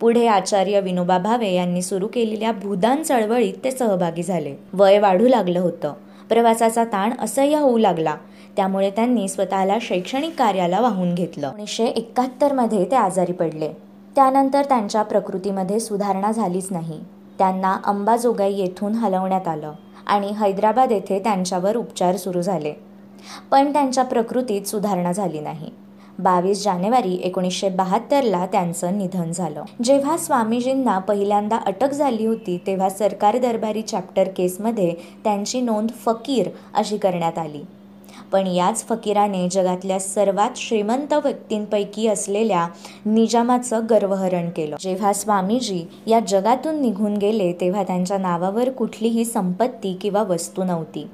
[0.01, 4.55] पुढे आचार्य विनोबा भावे यांनी सुरू केलेल्या भूदान चळवळीत ते सहभागी झाले.
[4.73, 5.93] वय वाढू लागलं होतं.
[6.29, 8.15] प्रवासाचा ताण असह्य होऊ लागला.
[8.57, 11.47] त्यामुळे त्यांनी स्वतःला शैक्षणिक कार्याला वाहून घेतलं.
[11.47, 13.69] एकोणीसशे मध्ये ते आजारी पडले.
[14.17, 17.01] त्यानंतर त्यांच्या प्रकृतीमध्ये सुधारणा झालीच नाही.
[17.39, 19.73] त्यांना अंबाजोगाई येथून हलवण्यात आलं
[20.07, 22.73] आणि हैदराबाद येथे त्यांच्यावर उपचार सुरू झाले.
[23.51, 25.71] पण त्यांच्या प्रकृतीत सुधारणा झाली नाही.
[26.19, 29.65] बावीस जानेवारी एकोणीसशे बहात्तरला त्यांचं निधन झालं.
[29.85, 36.97] जेव्हा स्वामीजींना पहिल्यांदा अटक झाली होती तेव्हा सरकार दरबारी चॅप्टर केसमध्ये त्यांची नोंद फकीर अशी
[36.97, 37.61] करण्यात आली.
[38.33, 42.69] पण याच फकीराने जगातल्या सर्वात श्रीमंत व्यक्तींपैकी असलेल्या
[43.07, 44.77] निजामाचं गर्वहरण केलं.
[44.81, 51.07] जेव्हा स्वामीजी या जगातून निघून गेले तेव्हा त्यांच्या नावावर कुठलीही संपत्ती किंवा वस्तू नव्हती.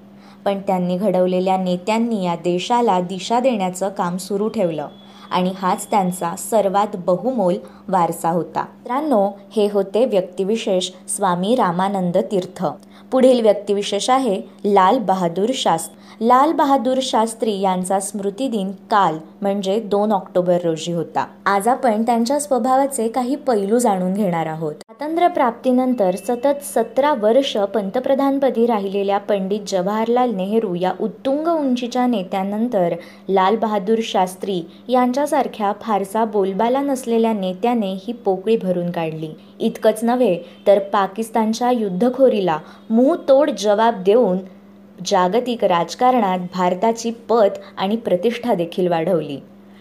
[0.45, 4.89] पण त्यांनी घडवलेल्या नेत्यांनी या देशाला दिशा देण्याचं काम सुरू ठेवलं
[5.31, 7.55] आणि हाच त्यांचा सर्वात बहुमोल
[7.89, 8.61] वारसा होता.
[8.61, 12.67] मित्रांनो हे होते व्यक्तिविशेष स्वामी रामानंद तीर्थ.
[13.12, 16.27] पुढील व्यक्तिविशेष आहे लाल बहादूर शास्त्री.
[16.27, 21.25] लाल बहादूर शास्त्री यांचा स्मृतिदिन काल म्हणजे दोन ऑक्टोबर रोजी होता.
[21.46, 24.75] आज आपण त्यांच्या स्वभावाचे काही पैलू जाणून घेणार आहोत.
[24.75, 32.94] स्वातंत्र्य प्राप्तीनंतर सतत सतरा वर्ष पंतप्रधानपदी राहिलेल्या पंडित जवाहरलाल नेहरू या उत्तुंग उंचीच्या नेत्यानंतर
[33.29, 39.31] लाल बहादूर शास्त्री यांच्यासारख्या फारसा बोलबाला नसलेल्या नेत्याने ही पोकळी भरून काढली.
[39.62, 42.59] इतकंच नव्हे तर पाकिस्तानच्या युद्धखोरीला
[42.90, 44.38] मुंहतोड जबाब देऊन
[45.07, 49.38] जागतिक राजकारणात भारताची पत आणि प्रतिष्ठा देखील वाढवली.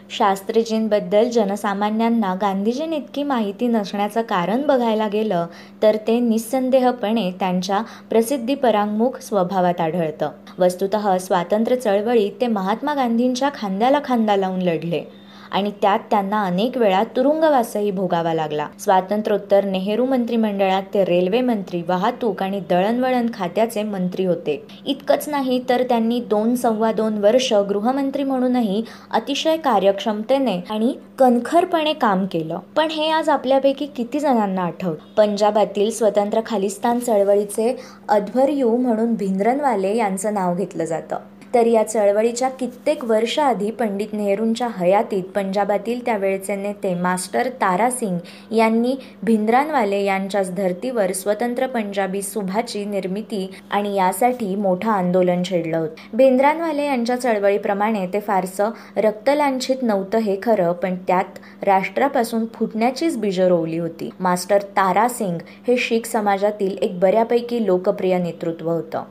[0.09, 5.45] शास्त्रीजींबद्दल जनसामान्यांना गांधीजींइतकी माहिती नसण्याचं कारण बघायला गेलं
[5.83, 10.29] तर ते निस्संदेहपणे त्यांच्या प्रसिद्धीपरांमुख स्वभावात आढळतं.
[10.59, 15.20] वस्तुत स्वातंत्र्य चळवळीत ते महात्मा गांधींच्या खांद्याला खांदा लावून लढले.
[15.51, 18.67] आणि त्यात त्यांना अनेक वेळा तुरुंगवासही भोगावा लागला.
[18.79, 24.67] स्वातंत्र्योत्तर नेहरू मंत्रिमंडळात ते रेल्वे मंत्री वाहतूक आणि दळणवळण खात्याचे मंत्री होते.
[24.85, 32.25] इतकंच नाही तर त्यांनी दोन सव्वा दोन वर्ष गृहमंत्री म्हणूनही अतिशय कार्यक्षमतेने आणि कणखरपणे काम
[32.25, 32.59] केलं.
[32.75, 34.97] पण हे आज आपल्यापैकी किती जणांना आठवत?
[35.17, 41.17] पंजाबातील स्वतंत्र खालिस्तान चळवळीचे अध्वर्यू म्हणून भिंद्रनवाले यांचं नाव घेतलं जातं.
[41.53, 48.17] तर या चळवळीच्या कित्येक वर्षाआधी पंडित नेहरूंच्या हयातीत पंजाबातील त्यावेळचे नेते मास्टर तारासिंग
[48.53, 56.17] यांनी भिंद्रानवाले यांच्याच धर्तीवर स्वतंत्र पंजाबी सुभाची निर्मिती आणि यासाठी मोठं आंदोलन छेडलं होतं.
[56.17, 63.77] भिंद्रानवाले यांच्या चळवळीप्रमाणे ते फारसं रक्तलांछित नव्हतं हे खरं पण त्यात राष्ट्रापासून फुटण्याचीच बीजं रोवली
[63.77, 64.09] होती.
[64.19, 65.37] मास्टर तारासिंग
[65.67, 69.03] हे शीख समाजातील एक बऱ्यापैकी लोकप्रिय नेतृत्व होतं.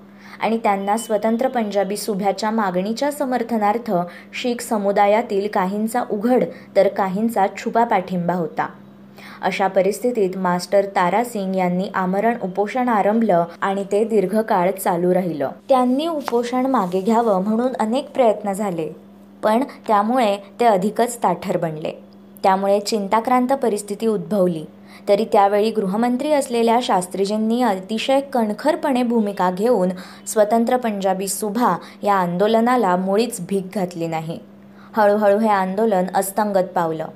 [0.43, 3.93] आणि त्यांना स्वतंत्र पंजाबी सुभ्याच्या मागणीच्या समर्थनार्थ
[4.33, 6.45] शीख समुदायातील काहींचा उघड
[6.77, 8.69] तर काहींचा छुपा पाठिंबा होता.
[9.43, 15.51] अशा परिस्थितीत मास्टर तारा सिंग यांनी आमरण उपोषण आरंभलं आणि ते दीर्घकाळ चालू राहिलं.
[15.69, 18.89] त्यांनी उपोषण मागे घ्यावं म्हणून अनेक प्रयत्न झाले
[19.43, 21.93] पण त्यामुळे ते अधिकच ताठर बनले.
[22.43, 24.65] त्यामुळे चिंताक्रांत परिस्थिती उद्भवली.
[25.09, 29.89] तरी त्यावेळी गृहमंत्री असलेल्या शास्त्रीजींनी अतिशय कणखरपणे भूमिका घेऊन
[30.27, 34.39] स्वतंत्र पंजाबी सुभा या आंदोलनाला मुळीच भीक घातली नाही.
[34.97, 37.07] हळूहळू हे आंदोलन अस्तंगत पावलं.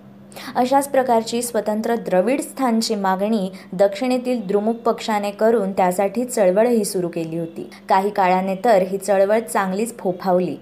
[0.57, 7.71] अशाच प्रकारची स्वतंत्र द्रविड स्थानची मागणी दक्षिणेतील द्रुमुक पक्षाने करून त्यासाठी चळवळही सुरू केली होती.
[7.89, 10.57] काही काळाने तर ही चळवळ चांगलीच फोफावली.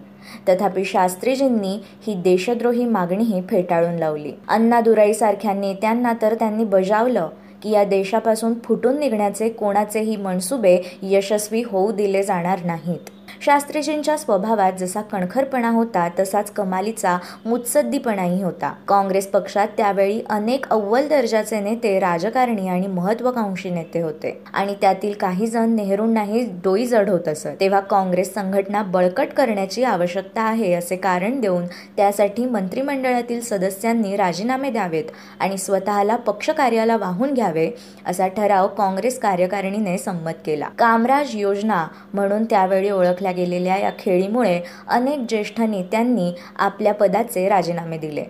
[0.49, 4.33] तथापि शास्त्रीजींनी ही देशद्रोही मागणीही फेटाळून लावली.
[4.49, 7.29] अण्णादुराईसारख्या नेत्यांना तर त्यांनी बजावलं
[7.63, 13.11] की या देशापासून फुटून निघण्याचे कोणाचेही मनसुबे यशस्वी होऊ दिले जाणार नाहीत.
[13.45, 18.73] शास्त्रीजींच्या स्वभावात जसा कणखरपणा होता तसाच कमालीचा मुत्सद्दीपणाही होता.
[18.89, 24.43] काँग्रेस पक्षात त्यावेळी अनेक अव्वल दर्जाचे नेते राजकारणी आणि महत्वाकांक्षी नेते होते.
[24.55, 27.49] आणि त्यातील काही जण नेहरूंनाही डोई जड होत असत.
[27.61, 35.05] तेव्हा काँग्रेस संघटना बळकट करण्याची आवश्यकता आहे असे कारण देऊन त्यासाठी मंत्रिमंडळातील सदस्यांनी राजीनामे द्यावेत
[35.41, 37.69] आणि स्वतःला पक्ष कार्याला वाहून घ्यावे
[38.07, 40.69] असा ठराव काँग्रेस कार्यकारिणीने संमत केला.
[40.79, 48.25] कामराज योजना म्हणून त्यावेळी ओळखल्या गेलेल्या या खेळीमुळे अनेक ज्येष्ठ नेत्यांनी आपल्या पदाचे राजीनामे दिले.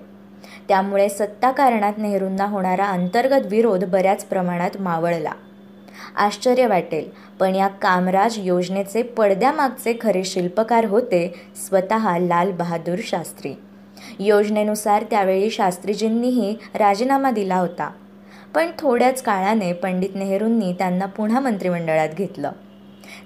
[0.68, 5.32] त्यामुळे सत्ताकारणात नेहरूंना होणारा अंतर्गत विरोध बऱ्याच प्रमाणात मावळला.
[6.16, 7.10] आश्चर्य वाटेल
[7.40, 13.54] पण या कामराज योजनेचे पडद्यामागचे खरे शिल्पकार होते स्वतः लाल बहादूर शास्त्री.
[14.18, 17.90] योजनेनुसार त्यावेळी शास्त्रीजींनीही राजीनामा दिला होता.
[18.54, 22.52] पण थोड्याच काळाने पंडित नेहरूंनी त्यांना पुन्हा मंत्रिमंडळात घेतलं.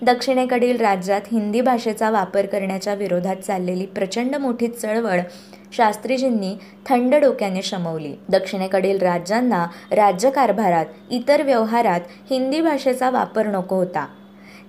[0.02, 5.20] दक्षिणेकडील राज्यात हिंदी भाषेचा वापर करण्याच्या विरोधात चाललेली प्रचंड मोठी चळवळ
[5.72, 6.56] शास्त्रीजींनी
[6.88, 8.14] थंड डोक्याने शमवली.
[8.28, 14.06] दक्षिणेकडील राज्यांना राज्यकारभारात इतर व्यवहारात हिंदी भाषेचा वापर नको होता.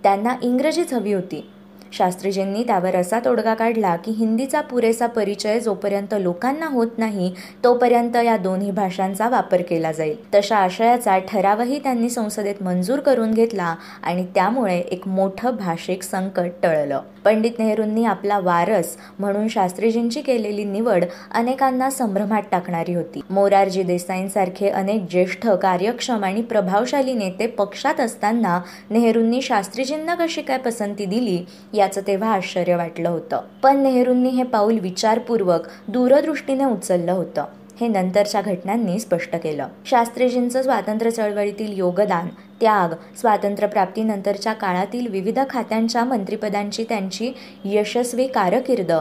[0.04, 1.50] त्यांना इंग्रजीच हवी होती.
[1.92, 8.38] शास्त्रीजींनी त्यावर असा तोडगा काढला की हिंदीचा पुरेसा परिचय जोपर्यंत लोकांना होत नाही तोपर्यंत या
[8.38, 10.16] दोन्ही भाषांचा वापर केला जाईल.
[10.36, 17.02] तशा आशयाचा ठरावही त्यांनी संसदेत मंजूर करून घेतला आणि त्यामुळे एक मोठं भाषिक संकट टळलं.
[17.26, 23.20] पंडित नेहरूंनी आपला वारस म्हणून शास्त्रीजींची केलेली निवड अनेकांना संभ्रमात टाकणारी होती.
[23.30, 31.06] मोरारजी देसाईंसारखे अनेक ज्येष्ठ कार्यक्षम आणि प्रभावशाली नेते पक्षात असताना नेहरूंनी शास्त्रीजींना कशी काय पसंती
[31.06, 31.46] दिली
[31.78, 33.42] याचं तेव्हा आश्चर्य वाटलं होतं.
[33.64, 37.46] पण नेहरूंनी हे पाऊल विचारपूर्वक दूरदृष्टीने उचललं होतं.
[37.82, 39.68] हे नंतरच्या घटनांनी स्पष्ट केलं.
[39.86, 42.28] शास्त्रीजींचं स्वातंत्र्य चळवळीतील योगदान
[42.62, 47.32] त्याग स्वातंत्र्यप्राप्तीनंतरच्या काळातील विविध खात्यांच्या मंत्रिपदांची त्यांची
[47.66, 48.92] यशस्वी कारकिर्द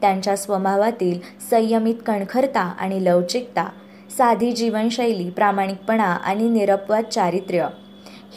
[0.00, 1.18] त्यांच्या स्वभावातील
[1.50, 3.64] संयमित कणखरता आणि लवचिकता
[4.18, 7.66] साधी जीवनशैली प्रामाणिकपणा आणि निरपवाद चारित्र्य.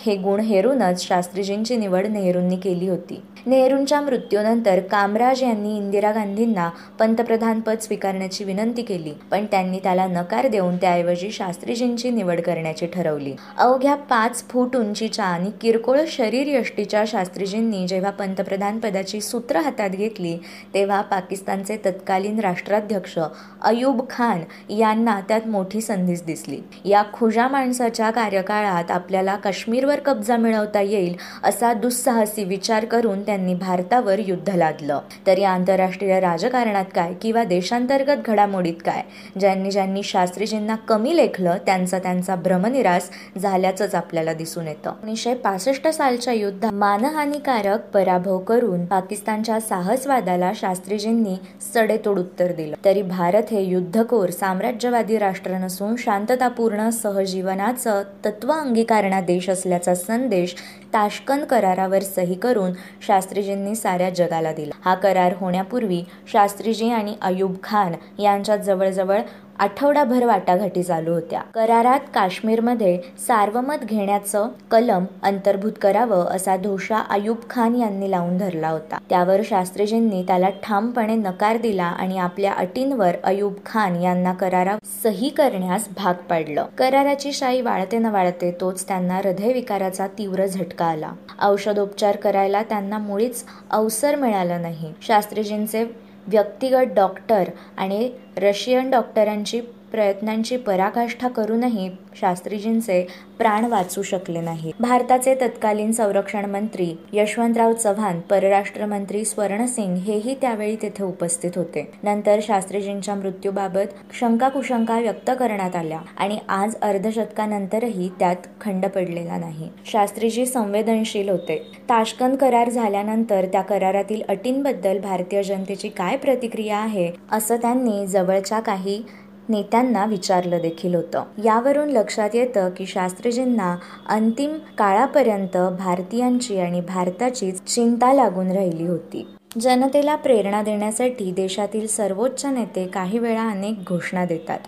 [0.06, 3.22] हे गुण हेरूनच शास्त्रीजींची निवड नेहरूंनी केली होती.
[3.48, 10.76] नेहरूंच्या मृत्यूनंतर कामराज यांनी इंदिरा गांधींना पंतप्रधानपद स्वीकारण्याची विनंती केली पण त्यांनी त्याला नकार देऊन
[10.78, 13.34] त्याऐवजी शास्त्रीजींची निवड करण्याची ठरवली.
[13.58, 20.36] अवघ्या पाच फूट उंचीच्या आणि किरकोळ शरीर यष्टीच्या शास्त्रीजींनी जेव्हा पंतप्रधान पदाची सूत्र हातात घेतली
[20.74, 23.18] तेव्हा पाकिस्तानचे तत्कालीन राष्ट्राध्यक्ष
[23.62, 24.42] अयूब खान
[24.74, 26.60] यांना त्यात मोठी संधीच दिसली.
[26.86, 34.20] या खुजा माणसाच्या कार्यकाळात आपल्याला काश्मीरवर कब्जा मिळवता येईल असा दुस्साहसी विचार करून त्यांनी भारतावर
[34.20, 35.00] युद्ध लादलं.
[35.28, 39.02] तर या आंतरराष्ट्रीय राजकारणात काय किंवा देशांतर्गत घडामोडीत काय?
[39.40, 44.90] ज्यांनी ज्यांनी शास्त्रीजींना कमी लेखलं त्यांचा त्यांचा भ्रमनिरास झाल्याचंच आपल्याला दिसून येतं.
[44.90, 51.36] एकोणीसशे पासष्ट सालच्या युद्धात मानहानिकारक पराभव करून पाकिस्तानच्या साहसवादाला शास्त्रीजींनी
[51.74, 52.76] सडेतोड उत्तर दिलं.
[52.86, 60.56] तरी भारत हे युद्धकोर साम्राज्यवादी राष्ट्र नसून शांततापूर्ण सहजीवनाचं तत्व अंगीकारणा देश असल्याचा संदेश
[60.94, 62.72] ताशकंद करारावर सही करून
[63.08, 64.74] शा शास्त्रीजींनी साऱ्या जगाला दिला.
[64.86, 69.22] हा करार होण्यापूर्वी शास्त्रीजी आणि अयूब खान यांच्यात जवळजवळ
[69.60, 71.42] आठवडाभर वाटाघाटी चालू होत्या.
[71.42, 78.98] करारात काश्मीरमध्ये सार्वमत घेण्याचं कलम अंतर्भूत करावं असा धोशा अयूब खान यांनी लावून धरला होता.
[79.10, 85.88] त्यावर शास्त्रीजींनी त्याला ठामपणे नकार दिला आणि आपल्या अटींवर अयुब खान यांना करारा सही करण्यास
[85.96, 86.66] भाग पाडलं.
[86.78, 91.12] कराराची शाई वाळते न वाळते तोच त्यांना हृदयविकाराचा तीव्र झटका आला.
[91.42, 94.94] औषधोपचार करायला त्यांना मुळीच अवसर मिळाला नाही.
[95.02, 103.06] शास्त्रीजींचे व्यक्तिगत डॉक्टर आणि रशियन डॉक्टरांची प्रयत्नांची पराकाष्ठा करूनही शास्त्रीजींचे
[103.38, 110.76] प्राण वाचू शकले नाही भारताचे तत्कालीन संरक्षण मंत्री यशवंतराव चव्हाण परराष्ट्र मंत्री स्वर्णसिंग हेही त्यावेळी
[110.76, 111.86] तेथे उपस्थित होते.
[112.04, 119.70] नंतर शास्त्रीजींच्या मृत्यूबाबत शंका कुशंका व्यक्त करण्यात आल्या आणि आज अर्धशतकानंतरही त्यात खंड पडलेला नाही.
[119.92, 121.58] शास्त्रीजी संवेदनशील होते.
[121.90, 129.02] ताशकंद करार झाल्यानंतर त्या करारातील अटींबद्दल भारतीय जनतेची काय प्रतिक्रिया आहे असं त्यांनी जवळच्या काही
[129.50, 131.24] नेत्यांना विचारलं देखील होतं.
[131.44, 133.76] यावरून लक्षात येतं की शास्त्रीजींना
[134.10, 139.28] अंतिम काळापर्यंत भारतीयांची आणि भारताचीच चिंता लागून राहिली होती.
[139.62, 144.60] जनतेला प्रेरणा देण्यासाठी देशातील सर्वोच्च नेते काही वेळा अनेक घोषणा देतात.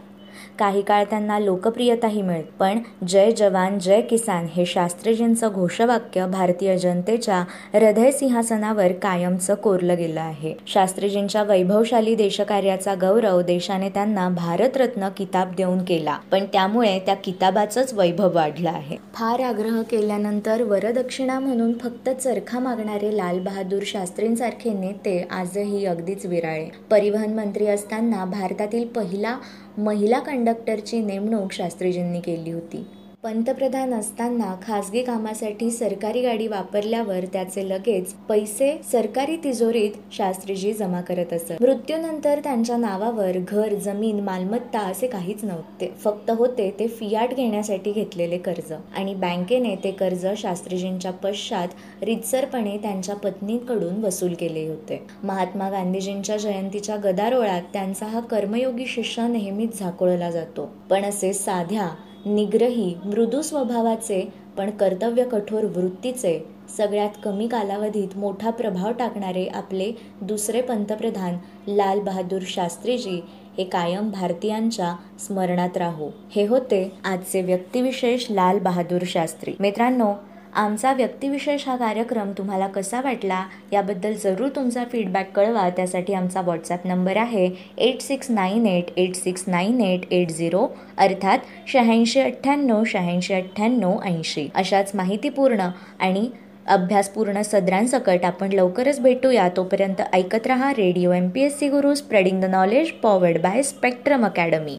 [0.59, 7.37] काही काळ त्यांना लोकप्रियताही मिळत पण जय जवान जय किसान हे शास्त्रीजींचं घोषवाक्य भारतीय जनतेच्या
[7.73, 10.53] हृदय सिंहासनावर कायमचं कोरलं गेलं आहे.
[10.67, 18.35] शास्त्रीजींच्या वैभवशाली देशकार्याचा गौरव देशाने त्यांना भारतरत्न किताब देऊन केला पण त्यामुळे त्या किताबाचंच वैभव
[18.35, 18.97] वाढलं आहे.
[19.13, 26.67] फार आग्रह केल्यानंतर वरदक्षिणा म्हणून फक्त चरखा मागणारे लालबहादूर शास्त्रींसारखे नेते आजही अगदीच विराळे.
[26.91, 29.35] परिवहन मंत्री असताना भारतातील पहिला
[29.79, 32.87] महिला कंडक्टरची नेमणूक शास्त्रीजींनी केली होती.
[33.23, 41.33] पंतप्रधान असताना खासगी कामासाठी सरकारी गाडी वापरल्यावर त्याचे लगेच पैसे सरकारी तिजोरीत शास्त्रीजी जमा करत
[41.33, 41.51] असत.
[41.61, 45.91] मृत्यूनंतर त्यांच्या नावावर घर जमीन मालमत्ता असे काहीच नव्हते.
[46.03, 48.73] फक्त होते ते फियाट घेण्यासाठी घेतलेले कर्ज.
[48.97, 55.07] आणि बँकेने ते कर्ज शास्त्रीजींच्या पश्चात रितसरपणे त्यांच्या पत्नीकडून वसूल केले होते.
[55.23, 60.69] महात्मा गांधीजींच्या जयंतीच्या गदारोळात त्यांचा हा कर्मयोगी शिष्य नेहमीच झाकोळला जातो.
[60.89, 61.89] पण असे साध्या
[62.25, 66.45] निग्रही मृदू स्वभावाचे पण कर्तव्य कठोर वृत्तीचे
[66.77, 73.21] सगळ्यात कमी कालावधीत मोठा प्रभाव टाकणारे आपले दुसरे पंतप्रधान लाल बहादूर शास्त्रीजी
[73.57, 76.09] हे कायम भारतीयांच्या स्मरणात राहो.
[76.35, 79.53] हे होते आजचे व्यक्तिविशेष लाल बहादूर शास्त्री.
[79.59, 80.13] मित्रांनो
[80.53, 85.69] आमचा व्यक्तिविशेष हा कार्यक्रम तुम्हाला कसा वाटला याबद्दल जरूर तुमचा फीडबॅक कळवा.
[85.69, 90.67] त्यासाठी आमचा व्हॉट्सॲप नंबर आहे eight six nine eight eight six nine eight eight zero
[90.97, 94.47] अर्थात शहाऐंशी अठ्ठ्याण्णव शहाऐंशी अठ्ठ्याण्णव ऐंशी.
[94.55, 96.29] अशाच माहितीपूर्ण आणि
[96.67, 99.47] अभ्यासपूर्ण सदरांसकट आपण लवकरच भेटूया.
[99.57, 104.25] तोपर्यंत ऐकत रहा Radio M P S C Guru spreading the knowledge powered by Spectrum
[104.25, 104.67] Academy